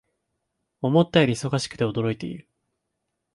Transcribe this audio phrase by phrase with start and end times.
[0.81, 2.47] 思ったより忙しくて驚いている